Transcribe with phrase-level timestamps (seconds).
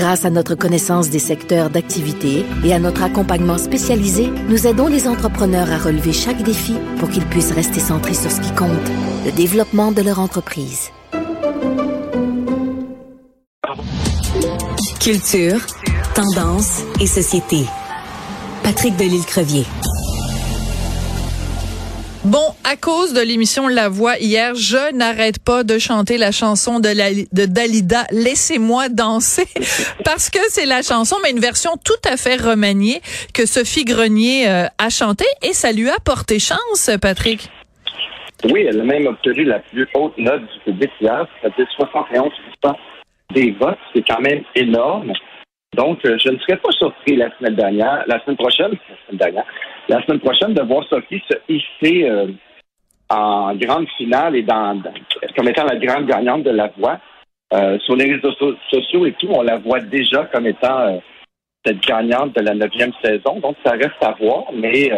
[0.00, 5.06] Grâce à notre connaissance des secteurs d'activité et à notre accompagnement spécialisé, nous aidons les
[5.06, 8.70] entrepreneurs à relever chaque défi pour qu'ils puissent rester centrés sur ce qui compte,
[9.26, 10.88] le développement de leur entreprise.
[15.00, 15.60] Culture,
[16.14, 17.66] tendance et société.
[18.62, 19.66] Patrick Delisle-Crevier.
[22.24, 26.78] Bon, à cause de l'émission La Voix hier, je n'arrête pas de chanter la chanson
[26.78, 26.90] de,
[27.34, 29.46] de Dalida, Laissez-moi danser,
[30.04, 33.00] parce que c'est la chanson, mais une version tout à fait remaniée
[33.32, 37.48] que Sophie Grenier euh, a chantée et ça lui a porté chance, Patrick.
[38.44, 42.74] Oui, elle a même obtenu la plus haute note du public hier, c'est-à-dire 71%
[43.34, 45.14] des votes, c'est quand même énorme.
[45.76, 49.18] Donc, euh, je ne serais pas surpris la semaine dernière, la semaine prochaine, la semaine
[49.18, 49.44] dernière,
[49.88, 52.26] la semaine prochaine de voir Sophie se hisser euh,
[53.08, 54.82] en grande finale et dans,
[55.36, 56.98] comme étant la grande gagnante de la voix.
[57.52, 58.32] Euh, sur les réseaux
[58.70, 61.02] sociaux et tout, on la voit déjà comme étant
[61.64, 63.40] cette gagnante de la neuvième saison.
[63.40, 64.88] Donc, ça reste à voir, mais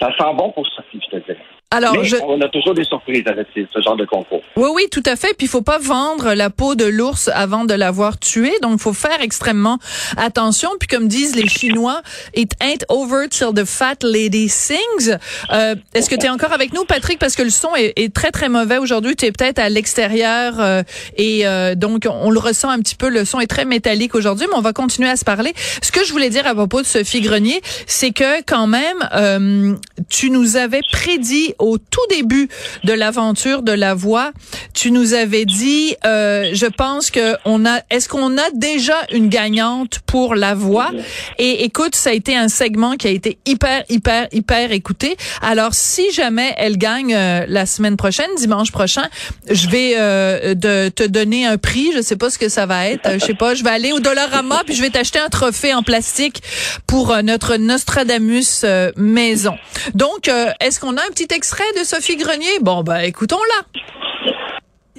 [0.00, 1.57] ça sent bon pour Sophie, je te dirais.
[1.70, 1.94] Alors,
[2.26, 4.42] on a toujours des surprises avec ce genre de concours.
[4.56, 5.34] Oui, oui, tout à fait.
[5.36, 8.52] Puis il faut pas vendre la peau de l'ours avant de l'avoir tué.
[8.62, 9.78] Donc, il faut faire extrêmement
[10.16, 10.70] attention.
[10.80, 12.00] Puis comme disent les Chinois,
[12.34, 15.14] it ain't over till the fat lady sings.
[15.52, 18.14] Euh, Est-ce que tu es encore avec nous, Patrick, parce que le son est, est
[18.14, 19.14] très très mauvais aujourd'hui.
[19.14, 20.82] Tu es peut-être à l'extérieur euh,
[21.18, 23.10] et euh, donc on le ressent un petit peu.
[23.10, 25.52] Le son est très métallique aujourd'hui, mais on va continuer à se parler.
[25.82, 29.74] Ce que je voulais dire à propos de Sophie Grenier, c'est que quand même, euh,
[30.08, 32.48] tu nous avais prédit au tout début
[32.84, 34.32] de l'aventure de la voix,
[34.74, 39.28] tu nous avais dit, euh, je pense que on a, est-ce qu'on a déjà une
[39.28, 40.90] gagnante pour la voix?
[41.38, 45.16] Et écoute, ça a été un segment qui a été hyper, hyper, hyper écouté.
[45.42, 49.08] Alors, si jamais elle gagne euh, la semaine prochaine, dimanche prochain,
[49.50, 51.90] je vais euh, te donner un prix.
[51.94, 53.14] Je sais pas ce que ça va être.
[53.14, 53.54] Je sais pas.
[53.54, 56.42] Je vais aller au Dollarama puis je vais t'acheter un trophée en plastique
[56.86, 58.64] pour notre Nostradamus
[58.96, 59.56] maison.
[59.94, 60.30] Donc,
[60.60, 62.58] est-ce qu'on a un petit extrait extrait de Sophie Grenier?
[62.60, 63.64] Bon, ben, écoutons-la.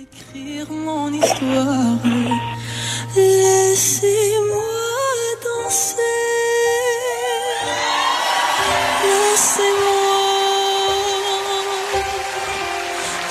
[0.02, 2.00] Écrire mon histoire,
[3.16, 4.64] laissez-moi
[5.44, 5.96] danser.
[9.04, 10.10] Laissez-moi,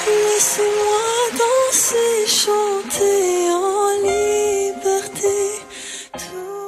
[0.07, 1.09] laissez-moi
[1.43, 5.39] danser, chanter en liberté.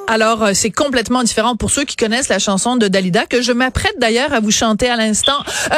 [0.09, 3.53] Alors, euh, c'est complètement différent pour ceux qui connaissent la chanson de Dalida, que je
[3.53, 5.45] m'apprête d'ailleurs à vous chanter à l'instant.
[5.73, 5.77] Euh,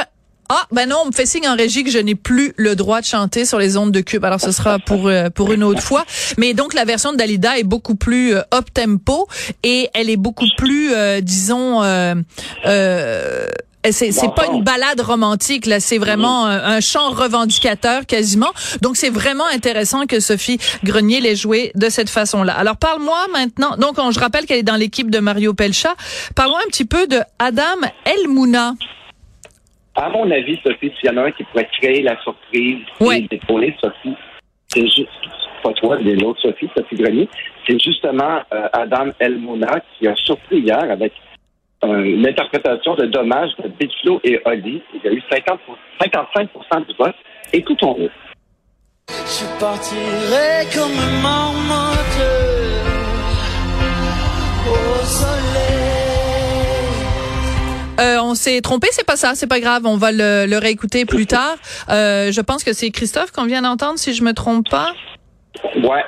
[0.54, 3.00] ah, ben non, on me fait signe en régie que je n'ai plus le droit
[3.00, 4.22] de chanter sur les ondes de Cube.
[4.24, 6.04] Alors, ce sera pour euh, pour une autre fois.
[6.36, 9.28] Mais donc, la version de Dalida est beaucoup plus euh, up tempo
[9.62, 12.14] et elle est beaucoup plus, euh, disons, euh,
[13.90, 18.50] c'est c'est pas une balade romantique là, c'est vraiment un, chant revendicateur quasiment.
[18.80, 22.52] Donc c'est vraiment intéressant que Sophie Grenier l'ait joué de cette façon-là.
[22.52, 23.76] Alors parle-moi maintenant.
[23.78, 25.94] Donc on, je rappelle qu'elle est dans l'équipe de Mario Pelcha.
[26.36, 27.62] Parle-moi un petit peu de Adam
[28.04, 28.74] Elmouna.
[29.94, 33.20] À mon avis, Sophie, s'il y en a un qui pourrait créer la surprise et
[33.22, 34.16] d'épauler Sophie,
[34.68, 35.08] c'est juste,
[35.62, 37.28] pas toi, mais l'autre Sophie, Sophie Grenier,
[37.66, 41.12] c'est justement euh, Adam Elmouna qui a surpris hier avec
[41.84, 44.82] euh, une interprétation de Dommage de Bitflo et Oli.
[44.94, 45.60] Il y a eu 50
[46.00, 47.14] 55 du vote.
[47.52, 48.10] Écoutons-le.
[49.08, 51.91] Je partirai comme un
[58.32, 61.56] on s'est trompé, c'est pas ça, c'est pas grave, on va le, réécouter plus tard.
[61.90, 64.92] Euh, je pense que c'est Christophe qu'on vient d'entendre, si je me trompe pas.
[65.76, 66.02] Ouais,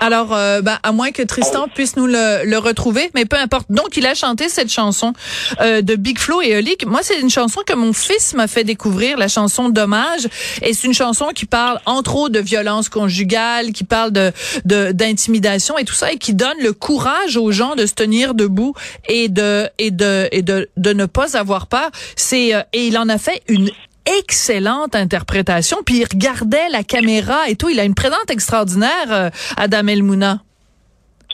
[0.00, 3.66] alors, euh, ben, à moins que Tristan puisse nous le, retrouver, mais peu importe.
[3.70, 5.12] Donc, il a chanté cette chanson
[5.60, 6.76] euh, de Big Flo et Oli.
[6.86, 10.26] Moi, c'est une chanson que mon fils m'a fait découvrir, la chanson Dommage.
[10.62, 14.32] Et c'est une chanson qui parle, entre autres, de violence conjugale, qui parle de
[14.64, 18.74] d'intimidation et tout ça, et qui donne le courage aux gens de se tenir debout
[19.08, 21.90] et de et de et de, de ne pas avoir peur.
[22.16, 23.70] C'est euh, et il en a fait une
[24.18, 25.78] excellente interprétation.
[25.84, 27.68] Puis il regardait la caméra et tout.
[27.68, 30.38] Il a une présence extraordinaire, euh, Adam Elmouna.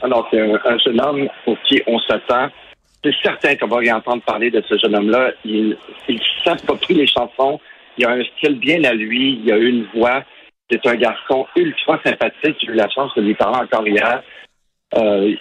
[0.02, 2.48] Alors, c'est un, jeune homme pour qui on s'attend.
[3.04, 5.32] C'est certain qu'on va y entendre parler de ce jeune homme-là.
[5.44, 5.76] Il,
[6.08, 7.60] il s'approprie les chansons.
[7.98, 9.40] Il a un style bien à lui.
[9.44, 10.24] Il a une voix.
[10.70, 12.56] C'est un garçon ultra sympathique.
[12.60, 14.22] J'ai eu la chance de lui parler encore hier.
[14.96, 15.34] Euh,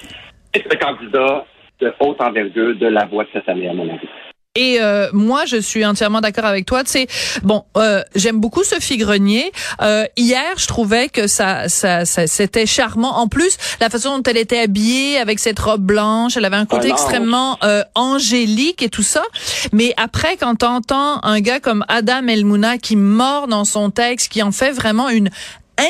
[0.53, 1.45] il est le candidat
[1.79, 4.07] de haute envergure de la voix cette année, à mon avis.
[4.55, 6.83] Et euh, moi, je suis entièrement d'accord avec toi.
[6.83, 7.07] Tu sais,
[7.41, 9.49] bon, euh, j'aime beaucoup Sophie Grenier.
[9.81, 13.17] Euh, hier, je trouvais que ça, ça, ça c'était charmant.
[13.17, 16.65] En plus, la façon dont elle était habillée avec cette robe blanche, elle avait un
[16.65, 19.23] côté Ah extrêmement euh, angélique et tout ça.
[19.71, 24.43] Mais après, quand t'entends un gars comme Adam Elmouna qui mord dans son texte, qui
[24.43, 25.29] en fait vraiment une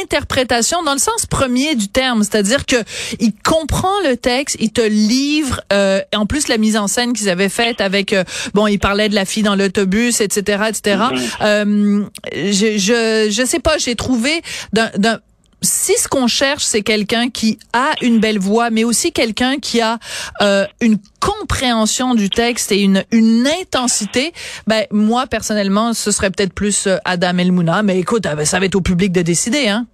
[0.02, 2.78] interprétation dans le sens premier du terme, c'est-à-dire que
[3.20, 7.30] il comprend le texte, il te livre euh, en plus la mise en scène qu'ils
[7.30, 8.24] avaient faite avec euh,
[8.54, 11.04] bon, il parlait de la fille dans l'autobus, etc., etc.
[11.42, 12.04] Euh,
[12.34, 14.42] je, je je sais pas, j'ai trouvé
[14.74, 15.20] d'un
[15.62, 19.80] si ce qu'on cherche, c'est quelqu'un qui a une belle voix, mais aussi quelqu'un qui
[19.82, 20.00] a
[20.42, 24.32] euh, une compréhension du texte et une, une intensité,
[24.68, 27.84] ben moi personnellement, ce serait peut-être plus euh, Adam Elmouna.
[27.84, 29.86] Mais écoute, euh, ça va être au public de décider, hein.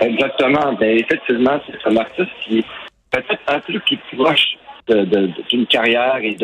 [0.00, 0.74] Exactement.
[0.74, 2.64] Ben, effectivement, c'est un artiste qui est
[3.10, 4.56] peut-être un peu plus proche
[4.86, 6.36] d'une carrière et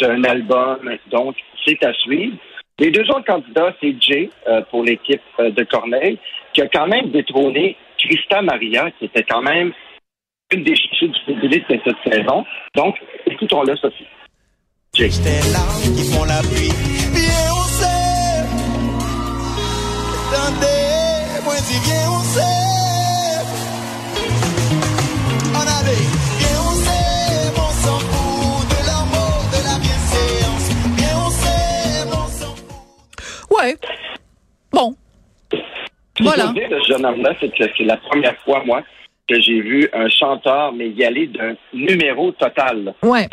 [0.00, 0.78] d'un album.
[1.10, 2.36] Donc, c'est à suivre.
[2.80, 6.18] Les deux autres candidats, c'est Jay euh, pour l'équipe euh, de Corneille,
[6.54, 9.72] qui a quand même détrôné Christa Maria, qui était quand même
[10.50, 12.44] une des chichis du public de cette saison.
[12.74, 12.96] Donc,
[13.26, 14.06] écoutons-le, Sophie.
[14.94, 15.10] Jay.
[15.10, 16.70] Qui font la pluie.
[36.34, 36.52] Voilà.
[36.52, 38.82] Dire de ce jeune homme-là, c'est que c'est la première fois, moi,
[39.28, 42.94] que j'ai vu un chanteur, mais y aller d'un numéro total.
[43.02, 43.28] Ouais.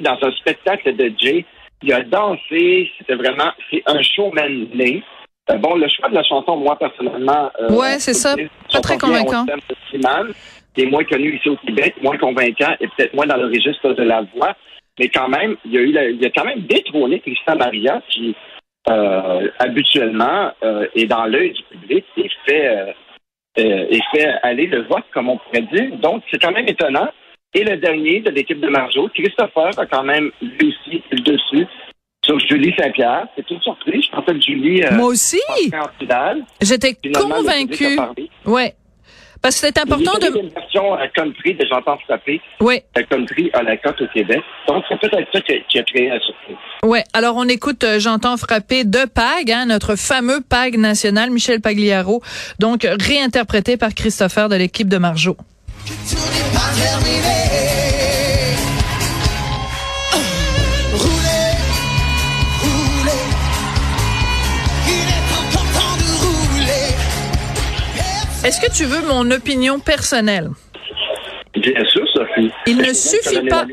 [0.00, 1.44] Dans un spectacle de Jay.
[1.82, 5.02] Il a dansé, c'était vraiment, c'est un showman né.
[5.50, 7.50] Euh, bon, le choix de la chanson, moi, personnellement...
[7.58, 8.36] euh, Ouais, c'est ça.
[8.70, 9.46] Pas très convaincant.
[10.74, 13.94] qui est moins connu ici au Québec, moins convaincant et peut-être moins dans le registre
[13.94, 14.54] de la voix.
[14.98, 18.02] Mais quand même, il y a eu la- il a quand même détrôné Christian Maria,
[18.10, 18.36] qui
[18.88, 22.92] euh, habituellement euh, est dans l'œil du public et fait euh,
[23.58, 25.96] euh, et fait aller le vote, comme on pourrait dire.
[25.96, 27.08] Donc, c'est quand même étonnant.
[27.52, 31.66] Et le dernier de l'équipe de Marjo, Christopher, a quand même lui aussi le dessus
[32.24, 33.26] sur Julie Saint-Pierre.
[33.36, 34.04] C'est une surprise.
[34.04, 35.40] Je pensais que Julie Moi aussi.
[36.62, 37.98] J'étais convaincue.
[38.46, 38.74] Ouais.
[39.42, 40.38] Parce que c'est important de.
[40.38, 42.40] une version euh, country de J'entends frapper.
[42.60, 42.84] Ouais.
[42.94, 44.40] La country à la cote au Québec.
[44.68, 46.56] Donc, c'est peut-être ça qui a, créé la surprise.
[46.84, 51.60] Ouais, alors on écoute euh, J'entends frapper de Pag, hein, notre fameux Pag national, Michel
[51.60, 52.22] Pagliaro,
[52.58, 55.36] donc euh, réinterprété par Christopher de l'équipe de Marjo.
[55.86, 56.16] Tout
[68.42, 70.48] Est-ce que tu veux mon opinion personnelle?
[71.54, 72.50] Bien sûr, Sophie.
[72.66, 73.66] Il ne suffit pas.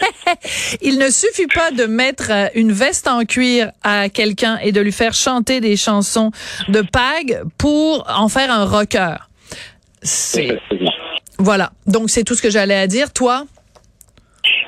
[0.82, 4.80] Il ne suffit pas de mettre euh, une veste en cuir à quelqu'un et de
[4.80, 6.32] lui faire chanter des chansons
[6.68, 9.16] de Pag pour en faire un rocker.
[10.02, 10.58] C'est
[11.38, 11.70] voilà.
[11.86, 13.12] Donc c'est tout ce que j'allais à dire.
[13.12, 13.44] Toi?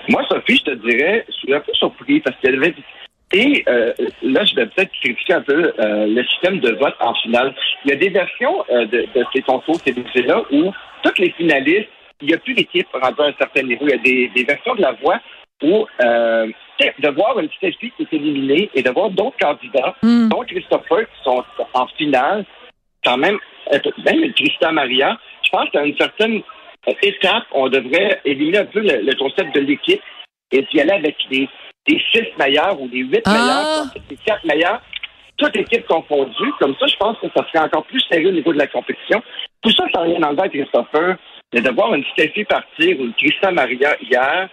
[0.09, 2.75] Moi, Sophie, je te dirais, je suis un peu surpris parce qu'elle avait.
[3.33, 3.93] Et euh,
[4.23, 7.55] là, je vais peut-être critiquer un peu euh, le système de vote en finale.
[7.85, 11.89] Il y a des versions euh, de, de ces concours télévisés-là où toutes les finalistes,
[12.21, 13.85] il n'y a plus d'équipe rendue à un certain niveau.
[13.87, 15.21] Il y a des, des versions de la voix
[15.63, 16.47] où euh,
[16.99, 20.29] de voir une petite fille qui est éliminée et de voir d'autres candidats, Hmm.
[20.29, 21.43] dont Christopher, qui sont
[21.75, 22.45] en finale,
[23.05, 23.39] quand même,
[24.05, 26.43] même Christa Maria, je pense qu'à une certaine
[27.03, 30.03] étape, on devrait éliminer un peu le, le concept de l'équipe
[30.53, 31.49] et d'y aller avec les,
[31.89, 33.33] les six meilleurs ou les huit Ah.
[33.33, 34.81] meilleurs, les quatre meilleurs,
[35.37, 36.53] toute équipe confondue.
[36.59, 39.23] Comme ça, je pense que ça serait encore plus sérieux au niveau de la compétition.
[39.63, 41.17] Tout ça, ça n'a rien enlevé à Christopher,
[41.53, 44.49] mais de voir une Steffi partir ou une Christa Maria hier,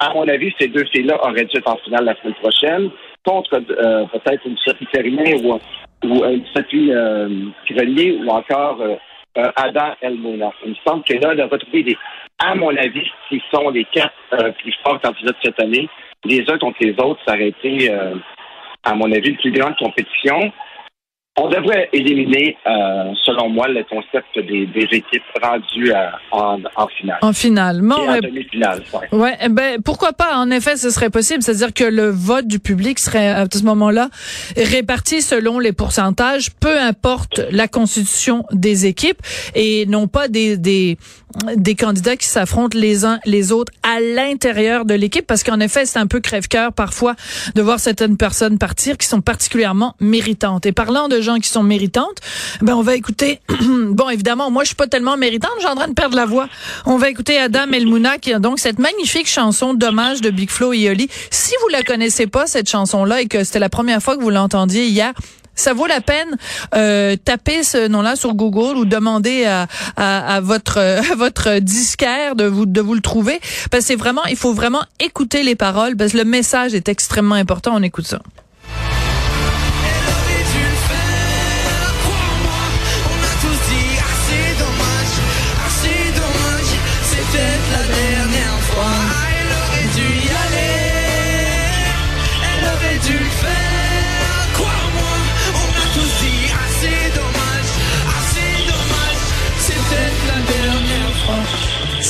[0.00, 2.90] à mon avis, ces deux filles-là auraient dû être en finale la semaine prochaine
[3.24, 5.58] contre euh, peut-être une Sophie Terrien ou,
[6.04, 7.28] ou une Sophie euh,
[7.70, 8.96] Grenier ou encore euh,
[9.56, 10.52] Adam Elmona.
[10.64, 11.96] Il me semble que là, de retrouver des,
[12.40, 15.88] à mon avis, qui sont les quatre euh, plus forts candidats de cette année,
[16.24, 18.14] les uns contre les autres, ça aurait été, euh,
[18.82, 20.52] à mon avis, une plus grande compétition.
[21.36, 26.86] On devrait éliminer, euh, selon moi, le concept des, des équipes rendues à- en, en
[26.86, 27.18] finale.
[27.22, 27.80] En finale.
[27.82, 29.18] Bon, en euh, demi-finale, ouais.
[29.18, 30.36] Ouais, eh ben pourquoi pas?
[30.36, 34.10] En effet, ce serait possible, c'est-à-dire que le vote du public serait à ce moment-là
[34.56, 39.18] réparti selon les pourcentages, peu importe la constitution des équipes
[39.56, 40.98] et non pas des des
[41.56, 45.84] des candidats qui s'affrontent les uns les autres à l'intérieur de l'équipe parce qu'en effet,
[45.84, 47.16] c'est un peu crève-cœur parfois
[47.56, 50.64] de voir certaines personnes partir qui sont particulièrement méritantes.
[50.64, 52.18] Et parlant de gens qui sont méritantes,
[52.60, 53.40] ben on va écouter
[53.90, 56.48] bon évidemment, moi je suis pas tellement méritante, j'ai en train de perdre la voix.
[56.86, 60.72] On va écouter Adam Elmouna qui a donc cette magnifique chanson Dommage de Big Flo
[60.72, 61.08] et Yoli.
[61.30, 64.22] Si vous la connaissez pas cette chanson là et que c'était la première fois que
[64.22, 65.12] vous l'entendiez hier,
[65.54, 66.36] ça vaut la peine
[66.74, 72.66] euh, taper ce nom-là sur Google ou demander à, votre à votre disquaire de vous
[72.66, 73.40] de vous le trouver
[73.70, 76.88] parce que c'est vraiment il faut vraiment écouter les paroles parce que le message est
[76.88, 77.72] extrêmement important.
[77.74, 78.20] On écoute ça.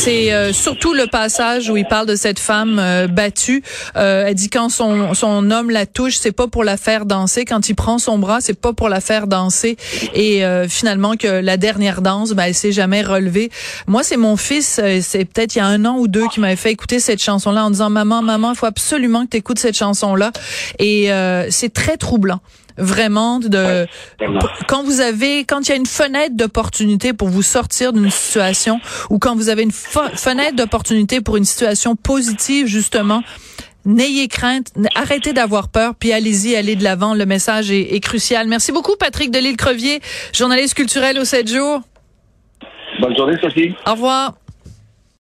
[0.04, 3.62] C'est euh, surtout le passage où il parle de cette femme euh, battue.
[3.96, 7.46] Euh, elle dit quand son, son homme la touche, c'est pas pour la faire danser.
[7.46, 9.78] Quand il prend son bras, c'est pas pour la faire danser.
[10.12, 13.48] Et euh, finalement que la dernière danse, ben, elle s'est jamais relevée.
[13.86, 14.78] Moi, c'est mon fils.
[14.78, 17.22] euh, c'est peut-être il y a un an ou deux qui m'avait fait écouter cette
[17.22, 20.32] chanson-là en disant maman, maman, il faut absolument que tu écoutes cette chanson-là.
[20.80, 22.40] Et euh, c'est très troublant
[22.76, 23.86] vraiment de
[24.68, 28.80] quand vous avez quand il y a une fenêtre d'opportunité pour vous sortir d'une situation
[29.10, 33.22] ou quand vous avez une fe- fenêtre d'opportunité pour une situation positive justement
[33.86, 37.12] N'ayez crainte, arrêtez d'avoir peur, puis allez-y, allez de l'avant.
[37.12, 38.48] Le message est, est crucial.
[38.48, 40.00] Merci beaucoup, Patrick Delisle-Crevier,
[40.32, 41.82] journaliste culturel au 7 jours.
[43.02, 43.74] Bonne journée, Sophie.
[43.86, 44.36] Au revoir.